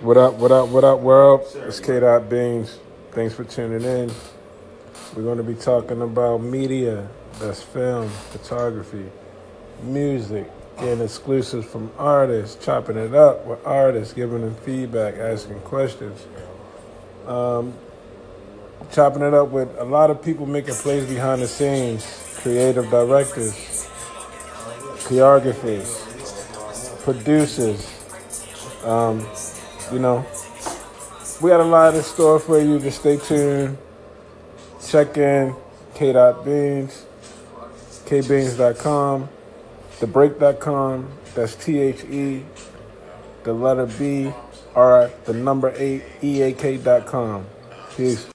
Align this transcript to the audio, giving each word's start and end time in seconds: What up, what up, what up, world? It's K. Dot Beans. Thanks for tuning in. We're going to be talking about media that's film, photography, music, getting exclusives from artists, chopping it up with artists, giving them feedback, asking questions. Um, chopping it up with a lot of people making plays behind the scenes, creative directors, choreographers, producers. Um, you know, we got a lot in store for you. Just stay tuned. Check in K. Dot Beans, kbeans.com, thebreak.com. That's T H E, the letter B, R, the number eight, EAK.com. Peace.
What 0.00 0.18
up, 0.18 0.34
what 0.34 0.52
up, 0.52 0.68
what 0.68 0.84
up, 0.84 1.00
world? 1.00 1.40
It's 1.54 1.80
K. 1.80 2.00
Dot 2.00 2.28
Beans. 2.28 2.78
Thanks 3.12 3.34
for 3.34 3.44
tuning 3.44 3.82
in. 3.82 4.12
We're 5.14 5.22
going 5.22 5.38
to 5.38 5.42
be 5.42 5.54
talking 5.54 6.02
about 6.02 6.42
media 6.42 7.08
that's 7.40 7.62
film, 7.62 8.10
photography, 8.30 9.06
music, 9.82 10.50
getting 10.78 11.00
exclusives 11.00 11.66
from 11.66 11.90
artists, 11.96 12.62
chopping 12.62 12.98
it 12.98 13.14
up 13.14 13.46
with 13.46 13.58
artists, 13.64 14.12
giving 14.12 14.42
them 14.42 14.54
feedback, 14.56 15.14
asking 15.14 15.60
questions. 15.60 16.26
Um, 17.26 17.72
chopping 18.92 19.22
it 19.22 19.32
up 19.32 19.48
with 19.48 19.74
a 19.78 19.84
lot 19.84 20.10
of 20.10 20.22
people 20.22 20.44
making 20.44 20.74
plays 20.74 21.08
behind 21.08 21.40
the 21.40 21.48
scenes, 21.48 22.04
creative 22.42 22.90
directors, 22.90 23.88
choreographers, 25.08 26.02
producers. 27.02 27.90
Um, 28.84 29.26
you 29.92 29.98
know, 29.98 30.24
we 31.42 31.50
got 31.50 31.60
a 31.60 31.64
lot 31.64 31.94
in 31.94 32.02
store 32.02 32.38
for 32.38 32.58
you. 32.60 32.78
Just 32.78 33.00
stay 33.00 33.16
tuned. 33.18 33.76
Check 34.86 35.16
in 35.16 35.54
K. 35.94 36.12
Dot 36.12 36.44
Beans, 36.44 37.04
kbeans.com, 38.04 39.28
thebreak.com. 39.98 41.08
That's 41.34 41.54
T 41.56 41.80
H 41.80 42.04
E, 42.04 42.44
the 43.42 43.52
letter 43.52 43.86
B, 43.86 44.32
R, 44.74 45.10
the 45.24 45.32
number 45.34 45.72
eight, 45.76 46.04
EAK.com. 46.22 47.46
Peace. 47.96 48.24